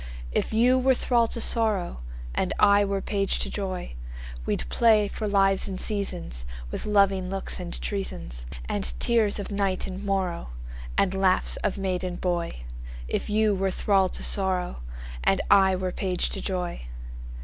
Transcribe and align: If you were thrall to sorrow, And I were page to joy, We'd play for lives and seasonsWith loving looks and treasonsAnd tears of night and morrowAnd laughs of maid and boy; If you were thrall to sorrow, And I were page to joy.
If 0.31 0.51
you 0.51 0.79
were 0.79 0.95
thrall 0.95 1.27
to 1.27 1.39
sorrow, 1.39 1.99
And 2.33 2.53
I 2.59 2.83
were 2.83 3.03
page 3.03 3.37
to 3.37 3.51
joy, 3.51 3.93
We'd 4.47 4.67
play 4.67 5.07
for 5.07 5.27
lives 5.27 5.67
and 5.67 5.77
seasonsWith 5.77 6.87
loving 6.87 7.29
looks 7.29 7.59
and 7.59 7.79
treasonsAnd 7.79 8.95
tears 8.97 9.37
of 9.37 9.51
night 9.51 9.85
and 9.85 9.99
morrowAnd 10.01 11.13
laughs 11.13 11.57
of 11.57 11.77
maid 11.77 12.03
and 12.03 12.19
boy; 12.19 12.51
If 13.07 13.29
you 13.29 13.53
were 13.53 13.69
thrall 13.69 14.09
to 14.09 14.23
sorrow, 14.23 14.81
And 15.23 15.39
I 15.51 15.75
were 15.75 15.91
page 15.91 16.29
to 16.29 16.41
joy. 16.41 16.87